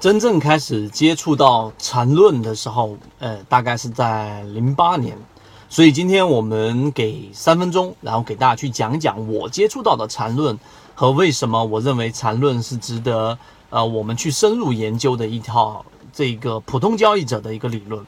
[0.00, 5.18] 真正开始接触到缠论的时候，呃，大概是在零八年。
[5.68, 10.56] 所以今天我们给三分钟，然后给大家去讲讲我接触到的缠论
[10.94, 13.36] 和为什么我认为缠论是值得
[13.70, 18.06] 呃我们去深入研究的一套这个普通交易者的一个理论。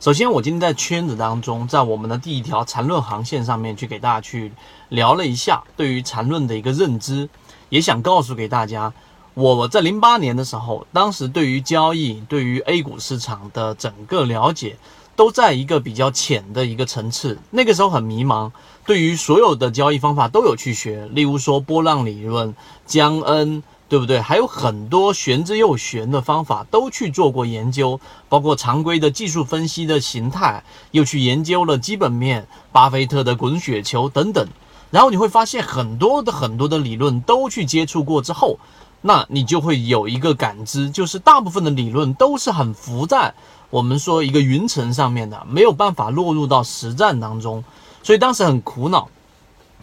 [0.00, 4.52] 首先，我今天在圈子当中，在我们的第一条缠论航线上面去给大家去
[4.90, 7.26] 聊了一下对于缠论的一个认知，
[7.70, 8.92] 也想告诉给大家，
[9.34, 14.76] 我在零八年的时候，当时对于交易、对于 A 股市场的整个了解。
[15.16, 18.50] 都在一个比较浅的一个层次，那个时候很迷茫，
[18.84, 22.52] 对于所有的交易方法都有去学，例如说波浪理论、
[22.84, 24.20] 江恩，对不对？
[24.20, 34.44] 还有很多玄之又玄的方法都去做过研究，包括常规的技术分析的形态，又去研究了基本面、巴菲特的滚雪球等等。
[34.90, 38.58] 然后你会发现很多的很多的理论都去接触过之后，
[39.06, 43.34] 那你就会有一个感知，就是大部分的理论都是很浮在。
[43.68, 47.62] 我们说一个云层上面的没有办法落入到实战当中，
[48.02, 49.10] 所以当时很苦恼，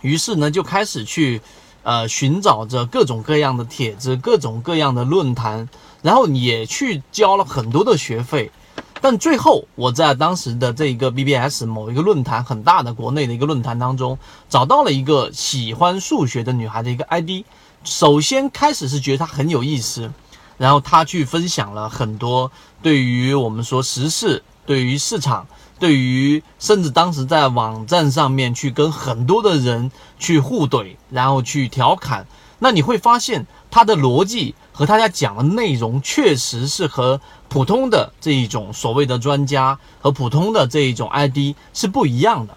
[0.02, 1.40] 于是呢就开始去
[1.84, 5.70] 呃寻找着各种各样的帖子、各种各样的论坛，
[6.02, 8.50] 然后也去交了很多的学费，
[9.02, 14.18] 但最后我在当时的这个 BBS 某一个论坛很大的国内的一个论坛当中
[14.50, 17.46] 找到了一个喜欢数学的女孩的一个 ID，
[17.84, 20.12] 首先开始是觉得他很有意思。
[20.58, 22.52] 然后他去分享了很多
[22.84, 25.48] 对于我们说时事、对于市场、
[25.80, 32.28] 对于甚至当时在网站上面去跟很多的人去互怼，然后去调侃。
[32.60, 42.56] 那你会发现他的逻辑和大家讲的内容确实是和普通的这一种所谓的专家和普通的这一种 ID 是不一样的。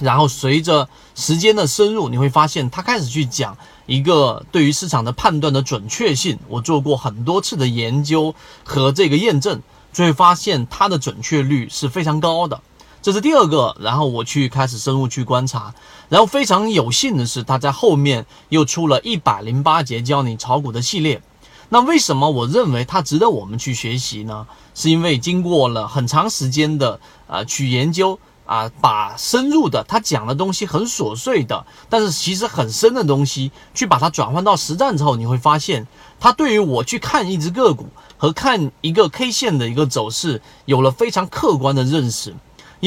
[0.00, 6.38] 然后随着时间的深入，你会发现他开始去讲一个对于市场的判断的准确性。
[6.48, 8.34] 我做过很多次的研究
[8.64, 9.62] 和这个验证，
[9.92, 12.60] 就会发现它的准确率是非常高的。
[13.00, 13.74] 这是第二个。
[13.80, 15.72] 然后我去开始深入去观察，
[16.08, 21.22] 然后非常有幸的是，他在后面又出了一百零八节教你炒股的系列。
[21.68, 24.46] 那为什么我认为它值得我们去学习呢？
[24.74, 28.18] 是因为经过了很长时间的啊去研究。
[28.46, 35.86] 啊，把深入的他讲的东西很琐碎的，但是其实很深的东西，去把它转换到实战之后，你会发现，
[36.18, 42.34] 他对于我去看一只个股和看一个 K 线的一个走势，有了非常客观的认识。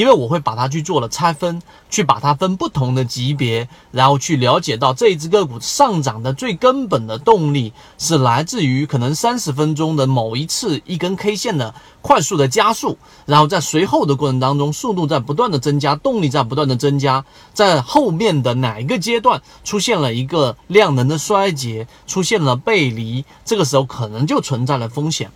[0.00, 12.96] 因为我会把它去做了拆分，去把它分不同的级别，然后去了解到这一只个股上涨的最根本的动力是来自于可能三十分钟的某一次一根 K 线的快速的加速，
[13.26, 17.22] 然后在随后的过程当中，速度在不断的增加，动力在不断的增加，
[17.52, 25.30] 在后面的哪一个阶段出现了一个量能的衰竭，出现了背离，这个时候可能就存在了风险。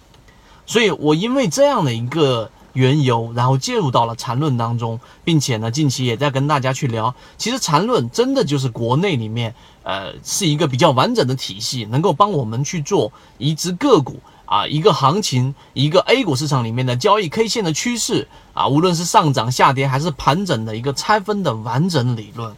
[0.65, 2.51] 所以我因为这样的一个。
[2.75, 7.15] 缘由，然后介入到了缠论当中，并且呢，近期也在跟大家去聊。
[7.37, 22.55] 其实缠论真的就是国内里面，呃，是一个比较完整的体系，能够帮我们去做一只个股啊，一个行情，一个 A 股市场里面的交易 K 线的趋势啊，无论是上涨、下跌还是盘整的一个拆分的完整理论。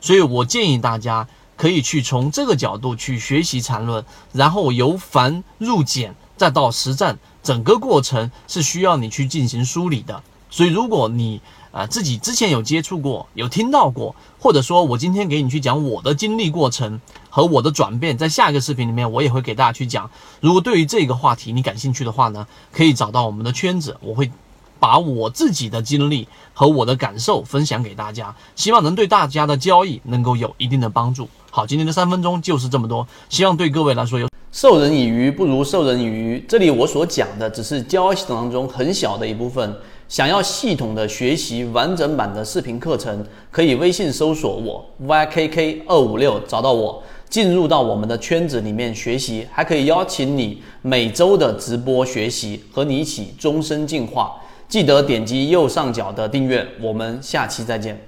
[0.00, 7.16] 所以我建议大家可以去从这个角度去学习缠论，然后由繁入简，再到实战。
[7.42, 11.40] 整个过程是需要你去进行梳理的，所以如果你
[11.72, 20.10] 啊自己之前有接触过、有听到过，或者说我今天给你去讲我的经历过程和我的转变，在下一个视频里面我也会给大家去讲。
[20.40, 24.30] 如果对于这个话题你感兴趣的话呢，可以找到我们的圈子，我会
[24.78, 31.28] 把我自己的经历和我的感受分享给大家，希望能对大家的交易能够有一定的帮助。
[31.50, 34.31] 好，今天的三分钟就是这么多，希望对各位来说有。
[34.52, 36.44] 授人以鱼不如授人以渔。
[36.46, 39.74] 这里我所讲的只是交易系统当中很小的一部分。
[40.10, 54.32] 想要系统的学习完整版的视频课程，可以微信搜索我 ykk 二五六，找到我，进入到我们的圈子里面学习，还可以邀请你每周的直播学习，和你一起终身进化。
[54.68, 57.98] 记得点击右上角的订阅，我们下期再见。